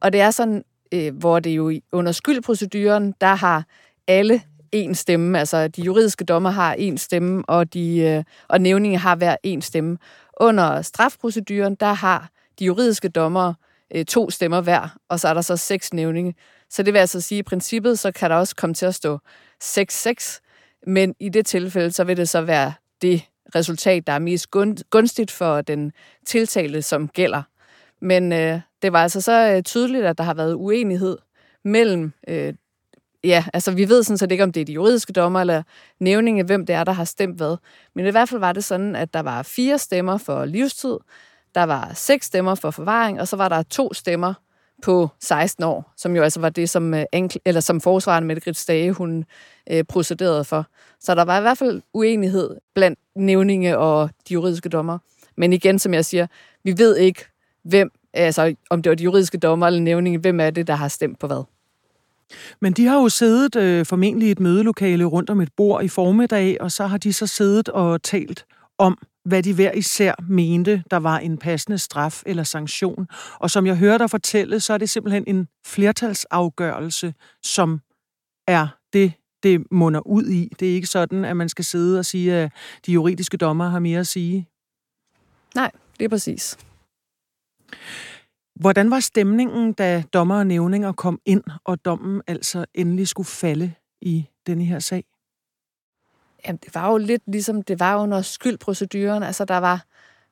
Og 0.02 0.14
det 0.14 0.22
er 0.22 0.32
sådan, 0.32 0.64
øh, 0.92 1.18
hvor 1.18 1.40
det 1.40 1.50
jo 1.50 1.80
under 1.92 2.12
skyldproceduren, 2.12 3.14
der 3.22 3.36
har 3.36 3.66
alle 4.08 4.42
en 4.72 4.96
stemme. 4.96 5.40
Altså, 5.40 5.68
de 5.68 5.82
juridiske 5.82 6.26
dommer 6.26 6.50
har 6.50 6.74
en 6.74 6.98
stemme, 6.98 7.44
og, 7.48 7.74
de, 7.74 7.98
øh, 8.00 8.24
og 8.48 8.62
nævningen 8.62 9.00
har 9.00 9.16
hver 9.16 9.36
en 9.44 9.62
stemme. 9.62 9.98
Under 10.40 10.82
strafproceduren, 10.82 11.76
der 11.76 11.94
har 11.94 12.30
de 12.60 12.66
juridiske 12.66 13.10
dommer 13.10 13.54
øh, 13.96 14.06
to 14.06 14.30
stemmer 14.30 14.62
hver, 14.62 14.98
og 15.10 15.20
så 15.20 15.28
er 15.28 15.34
der 15.34 15.42
så 15.42 15.58
seks 15.58 15.94
nævninge. 15.94 16.36
Så 16.70 16.84
det 16.84 16.94
vil 16.94 17.00
altså 17.00 17.22
sige, 17.22 17.40
at 17.40 17.40
i 17.40 17.44
princippet, 17.44 18.00
så 18.00 18.12
kan 18.12 18.30
der 18.30 18.36
også 18.36 18.56
komme 18.56 18.74
til 18.74 18.86
at 18.86 18.96
stå 18.96 19.20
6-6, 19.64 20.42
men 20.86 21.16
i 21.20 21.30
det 21.30 21.46
tilfælde, 21.46 21.92
så 21.92 22.04
vil 22.04 22.18
det 22.18 22.30
så 22.30 22.42
være 22.42 22.74
det 23.02 23.22
resultat, 23.56 24.08
der 24.08 24.14
er 24.14 24.20
mest 24.20 24.52
gunstigt 24.90 25.32
for 25.32 25.62
den 25.62 25.92
tiltalte, 26.26 26.82
som 26.82 27.08
gælder. 27.08 27.42
Men 28.02 28.34
øh, 28.34 28.60
det 28.82 28.94
var 28.94 29.04
altså 29.04 29.22
så 29.22 29.54
øh, 29.56 29.64
tydeligt, 29.64 30.06
at 30.06 30.18
der 30.18 30.24
har 30.24 30.34
været 30.34 30.54
uenighed 30.54 31.18
mellem 31.64 32.14
øh, 32.28 32.54
ja, 33.24 33.46
altså 33.54 33.72
vi 33.72 33.90
ved 33.90 34.04
sådan 34.04 34.18
set 34.18 34.32
ikke, 34.32 34.44
om 34.44 34.52
det 34.52 34.62
er 34.62 34.66
de 34.66 34.74
juridiske 34.74 35.14
dommer 35.14 35.42
eller 35.42 35.64
nævninge, 36.00 36.44
hvem 36.44 36.66
det 36.66 36.76
er, 36.76 36.84
der 36.84 36.92
har 36.92 37.06
stemt 37.06 37.38
hvad. 37.38 37.58
Men 37.96 38.06
i 38.06 38.10
hvert 38.10 38.30
fald 38.30 38.40
var 38.40 38.54
det 38.54 38.64
sådan, 38.64 38.96
at 38.96 39.14
der 39.14 39.20
var 39.20 39.44
fire 39.44 39.78
stemmer 39.78 40.18
for 40.18 40.46
livstid, 40.46 40.98
der 41.56 41.64
var 41.64 41.92
seks 41.94 42.26
stemmer 42.26 42.56
for 42.56 42.72
forvaring, 42.72 43.22
og 43.22 43.28
så 43.28 43.36
var 43.36 43.50
der 43.50 43.64
to 43.64 43.94
stemmer 43.94 44.34
på 44.84 45.10
16 45.20 45.64
år, 45.64 45.94
som 45.98 46.16
jo 46.16 46.24
altså 46.24 46.40
var 46.40 46.50
det, 46.50 46.70
som, 46.70 46.94
øh, 46.94 47.06
eller 47.46 47.62
som 47.62 47.82
forsvaren 47.82 48.24
Mette 48.26 48.42
Grits 48.42 48.66
Dage, 48.66 48.92
hun 48.92 49.26
øh, 49.72 49.84
procederede 49.84 50.44
for. 50.44 50.66
Så 51.00 51.16
der 51.16 51.24
var 51.24 51.38
i 51.38 51.42
hvert 51.42 51.58
fald 51.58 51.82
uenighed 51.94 52.56
blandt 52.76 53.00
nævninge 53.16 53.78
og 53.78 54.10
de 54.30 54.34
juridiske 54.34 54.70
dommer. 54.70 54.98
Men 55.38 55.54
igen, 55.54 55.80
som 55.80 55.94
jeg 55.94 56.06
siger, 56.06 56.28
vi 56.64 56.78
ved 56.78 56.98
ikke, 56.98 57.26
hvem, 57.64 57.92
altså 58.14 58.56
om 58.70 58.82
det 58.82 58.90
var 58.90 58.96
de 58.96 59.04
juridiske 59.04 59.38
dommer 59.38 59.68
eller 59.68 59.80
nævninge, 59.80 60.20
hvem 60.20 60.40
er 60.40 60.50
det, 60.50 60.68
der 60.68 60.76
har 60.76 60.88
stemt 60.88 61.20
på 61.20 61.28
hvad. 61.28 61.44
Men 62.62 62.74
de 62.74 62.86
har 62.86 63.02
jo 63.02 63.10
siddet 63.10 63.56
øh, 63.56 63.86
formentlig 63.86 64.28
i 64.28 64.32
et 64.32 64.40
mødelokale 64.40 65.06
rundt 65.06 65.30
om 65.30 65.42
et 65.42 65.50
bord 65.58 65.84
i 65.84 65.88
formiddag, 65.88 66.62
og 66.62 66.72
så 66.72 66.88
har 66.88 66.98
de 66.98 67.14
så 67.14 67.28
siddet 67.28 67.70
og 67.70 68.04
talt 68.04 68.46
om, 68.78 68.98
hvad 69.28 69.44
de 69.44 69.54
hver 69.54 69.72
især 69.72 70.14
mente, 70.30 70.84
der 70.92 70.98
var 70.98 71.20
en 71.20 71.38
passende 71.38 71.78
straf 71.78 72.24
eller 72.26 72.44
sanktion. 72.44 73.08
Og 73.40 73.52
som 73.52 73.66
jeg 73.66 73.78
hører 73.78 73.98
dig 73.98 74.10
fortælle, 74.10 74.60
så 74.60 74.74
er 74.74 74.78
det 74.78 74.90
simpelthen 74.90 75.24
en 75.28 75.48
flertalsafgørelse, 75.66 77.14
som 77.44 77.82
er 78.48 78.68
det, 78.94 79.14
det 79.44 79.72
munder 79.72 80.08
ud 80.08 80.24
i. 80.24 80.54
Det 80.60 80.70
er 80.70 80.74
ikke 80.74 80.88
sådan, 80.88 81.26
at 81.26 81.38
man 81.38 81.50
skal 81.50 81.66
sidde 81.66 82.00
og 82.00 82.06
sige, 82.06 82.36
at 82.36 82.52
de 82.86 82.92
juridiske 82.92 83.38
dommer 83.38 83.70
har 83.70 83.80
mere 83.80 84.00
at 84.00 84.08
sige. 84.08 84.48
Nej, 85.56 85.72
det 86.00 86.06
er 86.06 86.10
præcis. 86.10 86.58
Hvordan 88.56 88.92
var 88.92 89.00
stemningen, 89.00 89.74
da 89.74 90.04
dommer 90.14 90.36
og 90.36 90.48
nævninger 90.48 90.92
kom 90.92 91.20
ind, 91.26 91.44
og 91.66 91.86
dommen 91.86 92.22
altså 92.28 92.66
endelig 92.74 93.08
skulle 93.08 93.28
falde 93.28 93.74
i 94.02 94.26
denne 94.48 94.66
her 94.66 94.80
sag? 94.80 95.04
Jamen, 96.48 96.60
det 96.66 96.76
var 96.76 96.92
jo 96.92 96.98
lidt 96.98 97.22
ligesom 97.28 97.62
det 97.62 97.80
var 97.80 97.98
under 97.98 98.22
skyldproceduren. 98.22 99.24
Altså, 99.24 99.46
der 99.46 99.58
var 99.58 99.86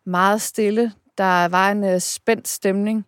meget 0.05 0.41
stille. 0.41 0.91
Der 1.17 1.47
var 1.47 1.71
en 1.71 1.83
øh, 1.83 1.99
spændt 1.99 2.47
stemning. 2.47 3.05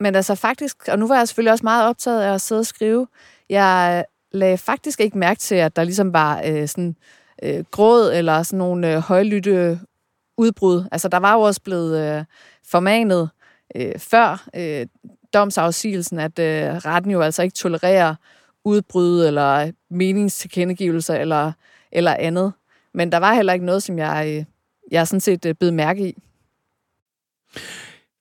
Men 0.00 0.14
altså 0.14 0.34
faktisk, 0.34 0.88
og 0.88 0.98
nu 0.98 1.08
var 1.08 1.16
jeg 1.16 1.28
selvfølgelig 1.28 1.52
også 1.52 1.64
meget 1.64 1.88
optaget 1.88 2.22
af 2.22 2.34
at 2.34 2.40
sidde 2.40 2.58
og 2.58 2.66
skrive, 2.66 3.06
jeg 3.48 3.98
øh, 3.98 4.38
lagde 4.38 4.58
faktisk 4.58 5.00
ikke 5.00 5.18
mærke 5.18 5.38
til, 5.38 5.54
at 5.54 5.76
der 5.76 5.84
ligesom 5.84 6.12
var 6.12 6.42
øh, 6.46 6.68
sådan 6.68 6.96
øh, 7.42 7.64
gråd 7.70 8.12
eller 8.14 8.42
sådan 8.42 8.58
nogle 8.58 8.94
øh, 8.94 8.98
højlytte 8.98 9.50
øh, 9.50 9.76
udbrud. 10.38 10.84
Altså, 10.92 11.08
der 11.08 11.18
var 11.18 11.34
jo 11.34 11.40
også 11.40 11.60
blevet 11.62 11.98
øh, 11.98 12.24
formanet 12.66 13.30
øh, 13.76 13.98
før 13.98 14.48
øh, 14.56 14.86
domsafsigelsen, 15.34 16.18
at 16.18 16.38
øh, 16.38 16.74
retten 16.74 17.10
jo 17.10 17.20
altså 17.20 17.42
ikke 17.42 17.54
tolererer 17.54 18.14
udbrud 18.64 19.26
eller 19.26 19.72
meningstilkendegivelser 19.90 21.14
eller, 21.14 21.52
eller 21.92 22.14
andet. 22.18 22.52
Men 22.94 23.12
der 23.12 23.18
var 23.18 23.34
heller 23.34 23.52
ikke 23.52 23.66
noget, 23.66 23.82
som 23.82 23.98
jeg, 23.98 24.46
jeg 24.90 25.06
sådan 25.06 25.20
set 25.20 25.44
øh, 25.44 25.54
bed 25.54 25.70
mærke 25.70 26.08
i. 26.08 26.22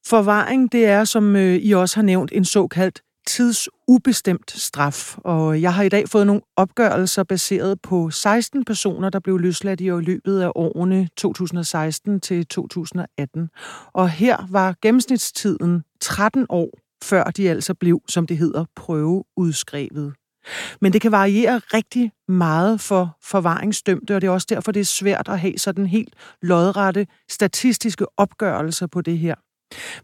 Forvaring, 0.05 0.71
det 0.71 0.85
er, 0.85 1.03
som 1.03 1.35
øh, 1.35 1.55
I 1.55 1.71
også 1.71 1.95
har 1.95 2.03
nævnt, 2.03 2.31
en 2.33 2.45
såkaldt 2.45 3.01
tidsubestemt 3.27 4.51
straf, 4.51 5.17
og 5.17 5.61
jeg 5.61 5.73
har 5.73 5.83
i 5.83 5.89
dag 5.89 6.09
fået 6.09 6.27
nogle 6.27 6.41
opgørelser 6.55 7.23
baseret 7.23 7.81
på 7.81 8.09
16 8.09 8.65
personer, 8.65 9.09
der 9.09 9.19
blev 9.19 9.37
løsladt 9.37 9.81
i 9.81 9.89
løbet 9.89 10.41
af 10.41 10.51
årene 10.55 11.09
2016 11.17 12.19
til 12.19 12.47
2018. 12.47 13.49
Og 13.93 14.09
her 14.09 14.37
var 14.49 14.75
gennemsnitstiden 14.81 15.83
13 15.99 16.45
år, 16.49 16.69
før 17.03 17.23
de 17.23 17.49
altså 17.49 17.73
blev, 17.73 18.01
som 18.07 18.27
det 18.27 18.37
hedder, 18.37 18.65
prøveudskrevet. 18.75 20.13
Men 20.81 20.93
det 20.93 21.01
kan 21.01 21.11
variere 21.11 21.61
rigtig 21.73 22.11
meget 22.27 22.81
for 22.81 23.17
forvaringsdømte, 23.23 24.15
og 24.15 24.21
det 24.21 24.27
er 24.27 24.31
også 24.31 24.47
derfor, 24.49 24.71
det 24.71 24.79
er 24.79 24.85
svært 24.85 25.29
at 25.29 25.39
have 25.39 25.57
sådan 25.57 25.85
helt 25.87 26.13
lodrette 26.41 27.07
statistiske 27.29 28.05
opgørelser 28.17 28.87
på 28.87 29.01
det 29.01 29.17
her. 29.17 29.35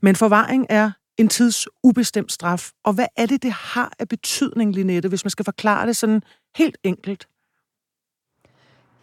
Men 0.02 0.16
forvaring 0.16 0.66
er 0.70 0.92
en 1.18 1.28
tidsubestemt 1.28 2.32
straf. 2.32 2.72
Og 2.84 2.94
hvad 2.94 3.06
er 3.18 3.26
det, 3.26 3.44
det 3.44 3.52
har 3.52 3.94
af 4.00 4.08
betydning, 4.08 4.74
Linette, 4.74 5.10
hvis 5.10 5.26
man 5.26 5.32
skal 5.32 5.46
forklare 5.46 5.88
det 5.88 5.98
sådan 5.98 6.24
helt 6.56 6.78
enkelt? 6.84 7.28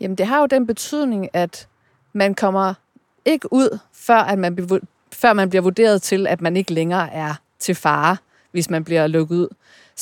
Jamen, 0.00 0.18
det 0.18 0.26
har 0.26 0.40
jo 0.40 0.46
den 0.46 0.66
betydning, 0.66 1.28
at 1.32 1.68
man 2.12 2.34
kommer 2.34 2.74
ikke 3.24 3.52
ud, 3.52 3.78
før, 3.92 4.18
at 4.18 4.38
man, 4.38 4.80
før 5.12 5.32
man 5.32 5.48
bliver 5.48 5.62
vurderet 5.62 6.02
til, 6.02 6.26
at 6.26 6.40
man 6.40 6.56
ikke 6.56 6.72
længere 6.72 7.12
er 7.12 7.34
til 7.58 7.74
fare, 7.74 8.16
hvis 8.50 8.70
man 8.70 8.84
bliver 8.84 9.06
lukket 9.06 9.36
ud. 9.36 9.48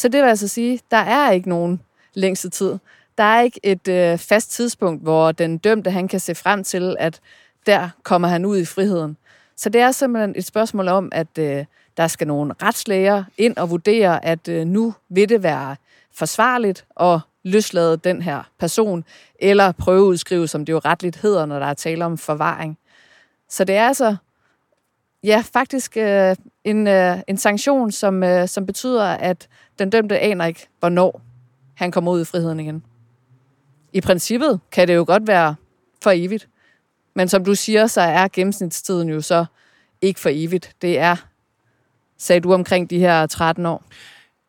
Så 0.00 0.09
det 0.09 0.23
vil 0.23 0.28
altså 0.28 0.49
sige, 0.49 0.80
der 0.90 0.97
er 0.97 1.30
ikke 1.30 1.49
nogen 1.49 1.83
længste 2.14 2.49
tid. 2.49 2.78
Der 3.19 3.25
er 3.25 3.40
ikke 3.40 3.61
et 3.62 3.88
øh, 3.88 4.19
fast 4.19 4.50
tidspunkt, 4.50 5.02
hvor 5.02 5.33
den 5.33 5.59
dømte 5.59 5.90
han 5.90 6.09
kan 6.09 6.21
se 6.21 6.35
frem 6.35 6.64
til, 6.64 6.97
at 6.99 7.21
der 7.66 7.88
kommer 8.02 8.28
han 8.28 8.45
ud 8.45 8.59
i 8.59 8.64
friheden. 8.64 9.16
Så 9.57 9.69
det 9.69 9.80
er 9.80 9.90
simpelthen 9.90 10.35
et 10.37 10.45
spørgsmål 10.45 10.88
om, 10.88 11.09
at 11.12 11.38
øh, 11.38 11.64
der 11.97 12.07
skal 12.07 12.26
nogle 12.26 12.54
retslæger 12.62 13.25
ind 13.38 13.57
og 13.57 13.71
vurdere, 13.71 14.25
at 14.25 14.49
øh, 14.49 14.66
nu 14.66 14.95
vil 15.09 15.28
det 15.28 15.42
være 15.42 15.76
forsvarligt 16.14 16.85
at 17.00 17.21
løslade 17.45 17.97
den 17.97 18.23
her 18.23 18.42
person, 18.59 19.04
eller 19.40 19.73
prøveudskrive, 19.73 20.49
som 20.49 20.64
det 20.64 20.73
jo 20.73 20.78
retligt 20.78 21.16
hedder, 21.16 21.47
når 21.47 21.59
der 21.59 21.66
er 21.66 21.75
tale 21.75 22.04
om 22.04 22.19
forvaring. 22.19 22.78
Så 23.49 23.64
det 23.64 23.76
er 23.76 23.88
altså 23.88 24.16
ja, 25.24 25.42
faktisk 25.52 25.96
øh, 25.96 26.36
en, 26.64 26.86
øh, 26.86 27.18
en 27.26 27.36
sanktion, 27.36 27.92
som, 27.92 28.22
øh, 28.22 28.48
som 28.48 28.66
betyder, 28.66 29.04
at 29.04 29.48
den 29.78 29.90
dømte 29.90 30.18
aner 30.18 30.44
ikke, 30.44 30.68
hvornår 30.78 31.20
han 31.74 31.92
kommer 31.92 32.12
ud 32.12 32.20
i 32.20 32.24
friheden 32.24 32.60
igen. 32.60 32.84
I 33.92 34.00
princippet 34.00 34.60
kan 34.72 34.88
det 34.88 34.94
jo 34.94 35.04
godt 35.06 35.26
være 35.26 35.54
for 36.02 36.10
evigt. 36.14 36.48
Men 37.14 37.28
som 37.28 37.44
du 37.44 37.54
siger, 37.54 37.86
så 37.86 38.00
er 38.00 38.28
gennemsnitstiden 38.32 39.08
jo 39.08 39.20
så 39.20 39.44
ikke 40.02 40.20
for 40.20 40.30
evigt. 40.32 40.76
Det 40.82 40.98
er, 40.98 41.16
sagde 42.18 42.40
du, 42.40 42.54
omkring 42.54 42.90
de 42.90 42.98
her 42.98 43.26
13 43.26 43.66
år. 43.66 43.84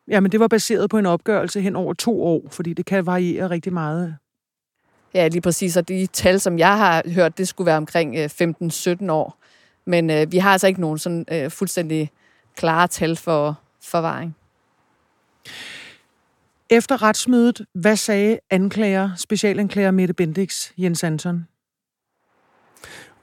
Ja, 0.08 0.20
men 0.20 0.32
det 0.32 0.40
var 0.40 0.48
baseret 0.48 0.90
på 0.90 0.98
en 0.98 1.06
opgørelse 1.06 1.62
hen 1.62 1.76
over 1.76 1.94
to 1.94 2.24
år, 2.24 2.42
fordi 2.50 2.74
det 2.74 2.86
kan 2.86 3.06
variere 3.06 3.50
rigtig 3.50 3.74
meget. 3.74 4.18
Ja, 5.14 5.28
lige 5.28 5.42
præcis. 5.42 5.78
Og 5.78 5.88
de 5.88 6.08
tal, 6.08 6.40
som 6.40 6.60
jeg 6.60 6.78
har 6.78 7.04
hørt, 7.06 7.38
det 7.38 7.48
skulle 7.48 7.66
være 7.66 7.78
omkring 7.78 8.16
15-17 8.16 9.04
øh, 9.04 9.10
år. 9.10 9.41
Men 9.92 10.10
øh, 10.10 10.32
vi 10.32 10.38
har 10.38 10.52
altså 10.52 10.68
ikke 10.68 10.82
nogen 10.82 10.98
sådan 10.98 11.26
øh, 11.32 11.52
fuldstændig 11.52 12.12
klare 12.56 12.88
tal 12.88 13.16
for 13.16 13.60
forvaring. 13.84 14.36
Efter 16.70 17.04
retsmødet, 17.04 17.66
hvad 17.74 17.96
sagde 17.96 18.40
anklager, 18.50 19.10
specialanklager 19.18 19.92
Mette 19.92 20.14
Bendix, 20.14 20.72
Jens 20.78 21.04
Anton? 21.04 21.48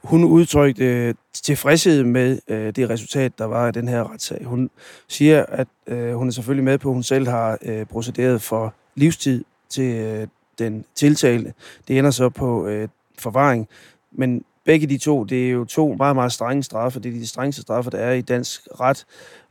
Hun 0.05 0.25
udtrykte 0.25 0.85
øh, 0.85 1.15
tilfredshed 1.33 2.05
med 2.05 2.39
øh, 2.49 2.77
det 2.77 2.91
resultat, 2.91 3.39
der 3.39 3.45
var 3.45 3.67
af 3.67 3.73
den 3.73 3.89
her 3.89 4.13
retssag. 4.13 4.45
Hun 4.45 4.71
siger, 5.09 5.47
at 5.49 5.69
øh, 5.87 6.15
hun 6.15 6.29
er 6.29 6.33
selvfølgelig 6.33 6.65
med 6.65 6.79
på, 6.79 6.89
at 6.89 6.95
hun 6.95 7.03
selv 7.03 7.29
har 7.29 7.59
øh, 7.63 7.87
procederet 7.87 8.43
for 8.43 8.75
livstid 8.95 9.45
til 9.69 9.95
øh, 9.95 10.29
den 10.59 10.85
tiltalte. 10.95 11.55
Det 11.89 11.99
ender 11.99 12.11
så 12.11 12.29
på 12.29 12.67
øh, 12.67 12.89
forvaring, 13.19 13.69
men 14.13 14.45
begge 14.69 14.87
de 14.87 14.99
to, 14.99 15.25
det 15.25 15.47
er 15.47 15.51
jo 15.51 15.65
to 15.65 15.95
meget, 15.99 16.17
meget 16.17 16.33
strenge 16.33 16.63
straffe. 16.63 17.01
Det 17.01 17.09
er 17.09 17.19
de 17.19 17.27
strengeste 17.27 17.63
straffe, 17.63 17.91
der 17.91 17.99
er 17.99 18.13
i 18.13 18.21
dansk 18.21 18.69
ret, 18.81 19.07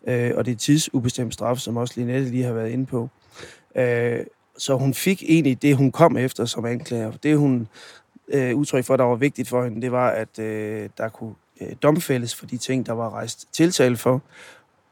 øh, 0.08 0.32
og 0.36 0.46
det 0.46 0.52
er 0.52 0.56
tidsubestemt 0.56 1.34
straf, 1.34 1.58
som 1.58 1.78
også 1.78 1.94
Linette 1.98 2.30
lige 2.30 2.44
har 2.44 2.54
været 2.54 2.70
inde 2.70 2.86
på. 2.86 3.10
Øh, 3.76 4.20
så 4.58 4.76
hun 4.76 4.94
fik 4.94 5.24
egentlig 5.28 5.62
det, 5.62 5.76
hun 5.76 5.92
kom 5.92 6.18
efter 6.18 6.46
som 6.46 6.66
anklager. 6.66 7.12
Det, 7.12 7.38
hun 7.38 7.68
øh, 8.28 8.56
udtryk 8.56 8.86
for, 8.86 8.98
der 8.98 9.04
var 9.04 9.16
vigtigt 9.16 9.50
for 9.50 9.64
hende, 9.64 9.82
det 9.82 9.92
var, 9.92 10.10
at 10.10 10.40
øh, 10.40 10.90
der 10.98 11.10
kunne 11.10 11.34
øh, 11.62 11.76
domfældes 11.84 12.36
for 12.36 12.46
de 12.46 12.58
ting, 12.58 12.86
der 12.86 12.94
var 12.94 13.10
rejst 13.10 13.48
tiltale 13.54 13.98
for. 13.98 14.22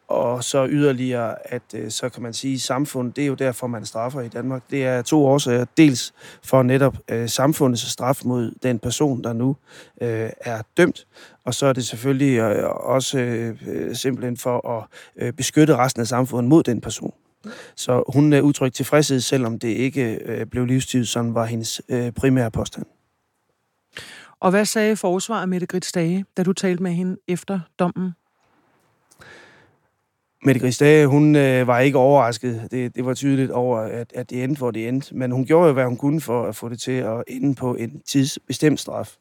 Og 0.07 0.43
så 0.43 0.67
yderligere, 0.69 1.53
at 1.53 1.61
øh, 1.75 1.91
så 1.91 2.09
kan 2.09 2.23
man 2.23 2.33
sige, 2.33 2.59
samfundet, 2.59 3.15
det 3.15 3.21
er 3.21 3.27
jo 3.27 3.33
derfor, 3.33 3.67
man 3.67 3.85
straffer 3.85 4.21
i 4.21 4.27
Danmark. 4.27 4.63
Det 4.69 4.85
er 4.85 5.01
to 5.01 5.25
årsager. 5.25 5.65
Dels 5.77 6.13
for 6.43 6.63
netop 6.63 6.97
øh, 7.09 7.29
samfundets 7.29 7.91
straf 7.91 8.21
mod 8.25 8.51
den 8.63 8.79
person, 8.79 9.23
der 9.23 9.33
nu 9.33 9.55
øh, 10.01 10.29
er 10.39 10.61
dømt. 10.77 11.07
Og 11.45 11.53
så 11.53 11.65
er 11.65 11.73
det 11.73 11.85
selvfølgelig 11.85 12.37
øh, 12.37 12.69
også 12.69 13.19
øh, 13.19 13.95
simpelthen 13.95 14.37
for 14.37 14.69
at 14.69 14.87
øh, 15.15 15.33
beskytte 15.33 15.75
resten 15.75 16.01
af 16.01 16.07
samfundet 16.07 16.49
mod 16.49 16.63
den 16.63 16.81
person. 16.81 17.13
Så 17.75 18.03
hun 18.13 18.33
er 18.33 18.41
udtrykt 18.41 18.75
tilfredshed, 18.75 19.19
selvom 19.19 19.59
det 19.59 19.67
ikke 19.67 20.19
øh, 20.25 20.45
blev 20.45 20.65
livstid, 20.65 21.05
som 21.05 21.35
var 21.35 21.45
hendes 21.45 21.81
øh, 21.89 22.11
primære 22.11 22.51
påstand. 22.51 22.85
Og 24.39 24.49
hvad 24.49 24.65
sagde 24.65 24.95
forsvaret 24.95 25.49
Mette 25.49 25.67
Grits 25.67 25.91
Dage, 25.91 26.25
da 26.37 26.43
du 26.43 26.53
talte 26.53 26.83
med 26.83 26.91
hende 26.91 27.17
efter 27.27 27.59
dommen? 27.79 28.11
Mette 30.45 30.61
Grisdage, 30.61 31.07
hun 31.07 31.35
øh, 31.35 31.67
var 31.67 31.79
ikke 31.79 31.97
overrasket. 31.97 32.67
Det, 32.71 32.95
det 32.95 33.05
var 33.05 33.13
tydeligt 33.13 33.51
over, 33.51 33.79
at, 33.79 34.13
at 34.15 34.29
det 34.29 34.43
endte, 34.43 34.59
hvor 34.59 34.71
det 34.71 34.87
endte. 34.87 35.15
Men 35.15 35.31
hun 35.31 35.45
gjorde 35.45 35.67
jo, 35.67 35.73
hvad 35.73 35.85
hun 35.85 35.97
kunne 35.97 36.21
for 36.21 36.43
at 36.45 36.55
få 36.55 36.69
det 36.69 36.79
til 36.79 36.91
at 36.91 37.23
ende 37.27 37.55
på 37.55 37.75
en 37.75 38.01
tidsbestemt 38.07 38.79
straf. 38.79 39.15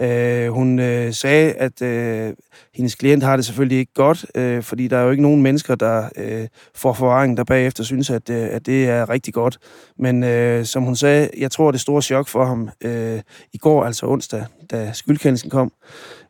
Øh, 0.00 0.48
hun 0.48 0.78
øh, 0.78 1.12
sagde, 1.12 1.52
at 1.52 1.82
øh, 1.82 2.34
hendes 2.74 2.94
klient 2.94 3.22
har 3.22 3.36
det 3.36 3.44
selvfølgelig 3.44 3.78
ikke 3.78 3.94
godt, 3.94 4.26
øh, 4.34 4.62
fordi 4.62 4.88
der 4.88 4.98
er 4.98 5.02
jo 5.04 5.10
ikke 5.10 5.22
nogen 5.22 5.42
mennesker, 5.42 5.74
der 5.74 6.08
øh, 6.16 6.48
får 6.74 6.92
forvaring, 6.92 7.36
der 7.36 7.44
bagefter 7.44 7.84
synes, 7.84 8.10
at, 8.10 8.30
øh, 8.30 8.48
at 8.50 8.66
det 8.66 8.88
er 8.88 9.10
rigtig 9.10 9.34
godt. 9.34 9.58
Men 9.98 10.24
øh, 10.24 10.64
som 10.64 10.82
hun 10.82 10.96
sagde, 10.96 11.30
jeg 11.38 11.50
tror, 11.50 11.70
det 11.70 11.80
store 11.80 12.02
chok 12.02 12.28
for 12.28 12.44
ham 12.44 12.68
øh, 12.84 13.20
i 13.52 13.58
går, 13.58 13.84
altså 13.84 14.06
onsdag, 14.06 14.44
da 14.70 14.92
skyldkendelsen 14.92 15.50
kom, 15.50 15.72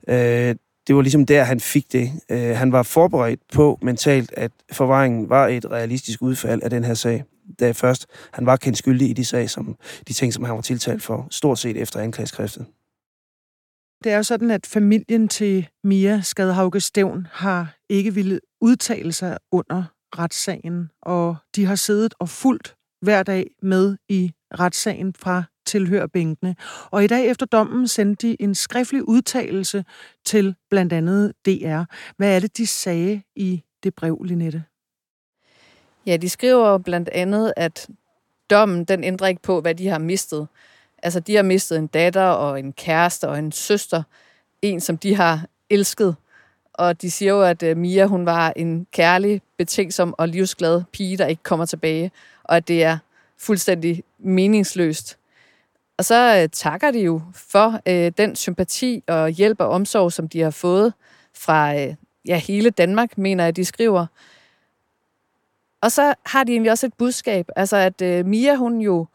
øh, 0.08 0.54
det 0.92 0.96
var 0.96 1.02
ligesom 1.02 1.26
der, 1.26 1.42
han 1.44 1.61
fik 1.61 1.92
det. 1.92 2.11
Øh, 2.30 2.56
han 2.56 2.72
var 2.72 2.82
forberedt 2.82 3.40
på 3.52 3.78
mentalt, 3.82 4.34
at 4.37 4.52
forvaringen 4.72 5.28
var 5.28 5.49
et 5.49 5.70
realistisk 5.70 6.22
udfald 6.22 6.62
af 6.62 6.70
den 6.70 6.84
her 6.84 6.94
sag 6.94 7.25
da 7.61 7.72
først 7.72 8.06
han 8.32 8.46
var 8.46 8.56
kendt 8.56 8.78
skyldig 8.78 9.11
i 9.11 9.12
de, 9.12 9.25
sag, 9.25 9.50
som, 9.50 9.76
de 10.08 10.12
ting, 10.12 10.32
som 10.32 10.44
han 10.44 10.54
var 10.54 10.61
tiltalt 10.61 11.02
for, 11.02 11.26
stort 11.30 11.58
set 11.58 11.76
efter 11.76 12.00
anklageskriftet. 12.00 12.66
Det 14.04 14.12
er 14.12 14.16
jo 14.16 14.22
sådan, 14.22 14.50
at 14.50 14.66
familien 14.66 15.28
til 15.28 15.68
Mia 15.84 16.20
Skadhauge 16.20 16.80
Stævn 16.80 17.26
har 17.30 17.76
ikke 17.88 18.14
ville 18.14 18.40
udtale 18.61 19.12
sig 19.12 19.38
under 19.52 19.84
retssagen, 20.18 20.90
og 21.02 21.37
de 21.56 21.64
har 21.64 21.75
siddet 21.75 22.14
og 22.18 22.28
fulgt 22.28 22.75
hver 23.00 23.22
dag 23.22 23.46
med 23.62 23.96
i 24.08 24.32
retssagen 24.58 25.14
fra 25.18 25.44
tilhørbænkene. 25.72 26.56
Og 26.90 27.04
i 27.04 27.06
dag 27.06 27.26
efter 27.26 27.46
dommen 27.46 27.88
sendte 27.88 28.28
de 28.28 28.36
en 28.40 28.54
skriftlig 28.54 29.08
udtalelse 29.08 29.84
til 30.24 30.54
blandt 30.70 30.92
andet 30.92 31.32
DR. 31.46 31.82
Hvad 32.16 32.36
er 32.36 32.40
det, 32.40 32.56
de 32.56 32.66
sagde 32.66 33.22
i 33.36 33.62
det 33.82 33.94
brev, 33.94 34.22
Linette? 34.24 34.64
Ja, 36.06 36.16
de 36.16 36.28
skriver 36.28 36.78
blandt 36.78 37.08
andet, 37.08 37.52
at 37.56 37.88
dommen 38.50 38.84
den 38.84 39.04
ændrer 39.04 39.26
ikke 39.26 39.42
på, 39.42 39.60
hvad 39.60 39.74
de 39.74 39.88
har 39.88 39.98
mistet. 39.98 40.48
Altså, 41.02 41.20
de 41.20 41.36
har 41.36 41.42
mistet 41.42 41.78
en 41.78 41.86
datter 41.86 42.26
og 42.26 42.58
en 42.58 42.72
kæreste 42.72 43.28
og 43.28 43.38
en 43.38 43.52
søster. 43.52 44.02
En, 44.62 44.80
som 44.80 44.98
de 44.98 45.14
har 45.14 45.46
elsket. 45.70 46.16
Og 46.74 47.02
de 47.02 47.10
siger 47.10 47.32
jo, 47.32 47.42
at 47.42 47.62
øh, 47.62 47.76
Mia, 47.76 48.06
hun 48.06 48.26
var 48.26 48.52
en 48.56 48.86
kærlig, 48.92 49.42
betænksom 49.58 50.14
og 50.18 50.28
livsglad 50.28 50.82
pige, 50.92 51.16
der 51.16 51.26
ikke 51.26 51.42
kommer 51.42 51.66
tilbage. 51.66 52.10
Og 52.44 52.56
at 52.56 52.68
det 52.68 52.82
er 52.82 52.98
fuldstændig 53.38 54.02
meningsløst. 54.18 55.18
Og 56.02 56.06
så 56.06 56.40
øh, 56.42 56.49
takker 56.52 56.90
de 56.90 57.00
jo 57.00 57.21
for 57.35 57.80
øh, 57.88 58.12
den 58.18 58.37
sympati 58.37 59.04
og 59.09 59.30
hjælp 59.30 59.61
og 59.61 59.68
omsorg, 59.68 60.12
som 60.12 60.28
de 60.28 60.40
har 60.40 60.50
fået 60.50 60.92
fra 61.35 61.75
øh, 61.75 61.94
ja, 62.25 62.37
hele 62.37 62.71
Danmark, 62.71 63.18
mener 63.18 63.44
jeg, 63.44 63.56
de 63.56 63.64
skriver. 63.64 64.06
Og 65.80 65.92
så 65.92 66.14
har 66.26 66.44
de 66.44 66.52
egentlig 66.52 66.73
også 66.73 66.87
et 66.87 66.94
budskab, 66.94 67.49
altså 67.56 67.76
at 67.76 68.02
øh, 68.02 68.26
Mia, 68.26 68.54
hun 68.54 68.80
jo 68.80 69.06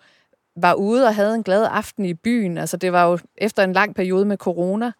var 0.56 0.74
ude 0.74 1.06
og 1.08 1.16
havde 1.16 1.36
en 1.36 1.44
glad 1.44 1.68
aften 1.72 2.06
i 2.06 2.14
byen. 2.14 2.58
Altså 2.58 2.78
det 2.78 2.92
var 2.92 3.06
jo 3.06 3.20
efter 3.38 3.64
en 3.64 3.74
lang 3.74 3.96
periode 3.96 4.26
med 4.26 4.38
corona. 4.38 4.92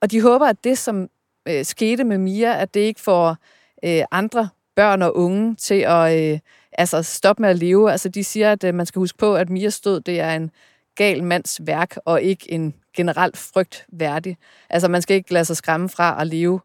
Og 0.00 0.10
de 0.10 0.20
håber, 0.20 0.46
at 0.46 0.64
det, 0.64 0.78
som 0.78 1.08
øh, 1.48 1.64
skete 1.64 2.04
med 2.04 2.18
Mia, 2.18 2.60
at 2.60 2.74
det 2.74 2.80
ikke 2.80 3.00
får 3.00 3.36
øh, 3.84 4.04
andre 4.10 4.48
børn 4.76 5.02
og 5.02 5.16
unge 5.16 5.54
til 5.54 5.74
at 5.74 6.32
øh, 6.32 6.38
altså 6.72 7.02
stoppe 7.02 7.42
med 7.42 7.50
at 7.50 7.58
leve. 7.58 7.92
Altså 7.92 8.08
de 8.08 8.24
siger, 8.24 8.52
at 8.52 8.64
øh, 8.64 8.74
man 8.74 8.86
skal 8.86 8.98
huske 9.00 9.18
på, 9.18 9.36
at 9.36 9.50
Mias 9.50 9.80
død, 9.80 10.00
det 10.00 10.20
er 10.20 10.34
en 10.34 10.50
gal 10.94 11.24
mands 11.24 11.60
værk, 11.66 11.96
og 12.04 12.22
ikke 12.22 12.52
en 12.52 12.74
generelt 12.96 13.36
frygt 13.36 13.86
værdig. 13.92 14.36
Altså 14.70 14.88
man 14.88 15.02
skal 15.02 15.16
ikke 15.16 15.32
lade 15.32 15.44
sig 15.44 15.56
skræmme 15.56 15.88
fra 15.88 16.20
at 16.20 16.26
leve 16.26 16.60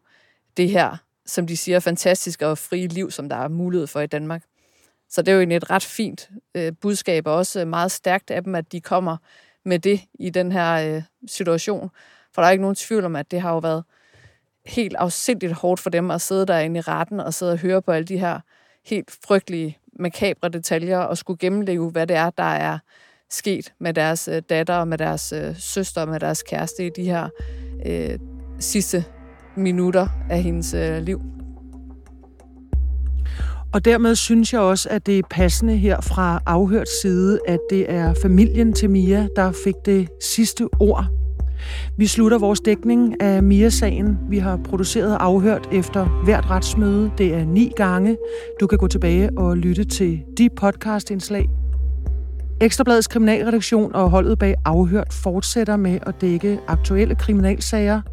det 0.56 0.70
her 0.70 0.96
som 1.28 1.46
de 1.46 1.56
siger, 1.56 1.80
fantastiske 1.80 2.46
og 2.46 2.58
frie 2.58 2.86
liv, 2.86 3.10
som 3.10 3.28
der 3.28 3.36
er 3.36 3.48
mulighed 3.48 3.86
for 3.86 4.00
i 4.00 4.06
Danmark. 4.06 4.42
Så 5.10 5.22
det 5.22 5.28
er 5.28 5.32
jo 5.32 5.40
egentlig 5.40 5.56
et 5.56 5.70
ret 5.70 5.84
fint 5.84 6.30
øh, 6.54 6.72
budskab, 6.80 7.26
og 7.26 7.34
også 7.34 7.64
meget 7.64 7.90
stærkt 7.90 8.30
af 8.30 8.44
dem, 8.44 8.54
at 8.54 8.72
de 8.72 8.80
kommer 8.80 9.16
med 9.64 9.78
det 9.78 10.00
i 10.14 10.30
den 10.30 10.52
her 10.52 10.96
øh, 10.96 11.02
situation. 11.26 11.90
For 12.34 12.42
der 12.42 12.46
er 12.46 12.52
ikke 12.52 12.62
nogen 12.62 12.76
tvivl 12.76 13.04
om, 13.04 13.16
at 13.16 13.30
det 13.30 13.40
har 13.40 13.52
jo 13.52 13.58
været 13.58 13.84
helt 14.68 14.96
afsindigt 14.98 15.52
hårdt 15.52 15.80
for 15.80 15.90
dem 15.90 16.10
at 16.10 16.20
sidde 16.20 16.46
derinde 16.46 16.78
i 16.78 16.80
retten 16.80 17.20
og 17.20 17.34
sidde 17.34 17.52
og 17.52 17.58
høre 17.58 17.82
på 17.82 17.92
alle 17.92 18.06
de 18.06 18.18
her 18.18 18.40
helt 18.86 19.18
frygtelige, 19.26 19.78
makabre 19.98 20.48
detaljer 20.48 20.98
og 20.98 21.18
skulle 21.18 21.38
gennemleve, 21.38 21.90
hvad 21.90 22.06
det 22.06 22.16
er, 22.16 22.30
der 22.30 22.42
er 22.42 22.78
sket 23.30 23.72
med 23.80 23.94
deres 23.94 24.28
øh, 24.28 24.42
datter 24.50 24.74
og 24.74 24.88
med 24.88 24.98
deres 24.98 25.32
øh, 25.32 25.56
søster 25.58 26.00
og 26.00 26.08
med 26.08 26.20
deres 26.20 26.42
kæreste 26.42 26.86
i 26.86 26.90
de 26.96 27.04
her 27.04 27.28
øh, 27.86 28.18
sidste 28.58 29.04
minutter 29.56 30.08
af 30.30 30.42
hendes 30.42 30.74
øh, 30.74 31.02
liv. 31.02 31.20
Og 33.72 33.84
dermed 33.84 34.14
synes 34.14 34.52
jeg 34.52 34.60
også, 34.60 34.88
at 34.88 35.06
det 35.06 35.18
er 35.18 35.22
passende 35.30 35.76
her 35.76 36.00
fra 36.00 36.42
afhørt 36.46 36.88
side, 37.02 37.40
at 37.48 37.58
det 37.70 37.90
er 37.90 38.14
familien 38.22 38.72
til 38.72 38.90
Mia, 38.90 39.28
der 39.36 39.52
fik 39.64 39.74
det 39.84 40.08
sidste 40.22 40.68
ord. 40.80 41.06
Vi 41.96 42.06
slutter 42.06 42.38
vores 42.38 42.60
dækning 42.60 43.22
af 43.22 43.42
Mia-sagen. 43.42 44.18
Vi 44.28 44.38
har 44.38 44.56
produceret 44.64 45.14
og 45.14 45.24
afhørt 45.24 45.68
efter 45.72 46.22
hvert 46.24 46.50
retsmøde. 46.50 47.10
Det 47.18 47.34
er 47.34 47.44
ni 47.44 47.72
gange. 47.76 48.16
Du 48.60 48.66
kan 48.66 48.78
gå 48.78 48.86
tilbage 48.86 49.30
og 49.38 49.56
lytte 49.56 49.84
til 49.84 50.20
de 50.38 50.48
podcastindslag. 50.56 51.48
Ekstrabladets 52.60 53.08
kriminalredaktion 53.08 53.94
og 53.94 54.10
holdet 54.10 54.38
bag 54.38 54.54
afhørt 54.64 55.12
fortsætter 55.12 55.76
med 55.76 55.98
at 56.02 56.14
dække 56.20 56.58
aktuelle 56.68 57.14
kriminalsager– 57.14 58.00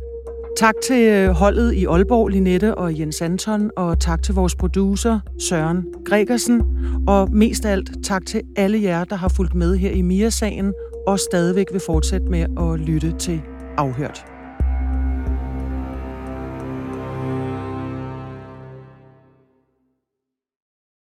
Tak 0.57 0.73
til 0.83 1.07
øh, 1.07 1.29
holdet 1.29 1.73
i 1.73 1.85
Aalborg, 1.85 2.27
Linette 2.27 2.75
og 2.75 2.99
Jens 2.99 3.21
Anton, 3.21 3.71
og 3.77 3.99
tak 3.99 4.23
til 4.23 4.35
vores 4.35 4.55
producer, 4.55 5.19
Søren 5.39 5.85
Gregersen, 6.05 6.61
og 7.07 7.31
mest 7.31 7.65
af 7.65 7.71
alt 7.71 7.91
tak 8.03 8.25
til 8.25 8.41
alle 8.55 8.81
jer, 8.83 9.03
der 9.03 9.15
har 9.15 9.27
fulgt 9.27 9.55
med 9.55 9.75
her 9.75 9.91
i 9.91 10.01
Mia-sagen, 10.01 10.73
og 11.07 11.19
stadigvæk 11.19 11.71
vil 11.71 11.81
fortsætte 11.81 12.27
med 12.27 12.41
at 12.59 12.79
lytte 12.79 13.11
til 13.19 13.41
Afhørt. 13.77 14.34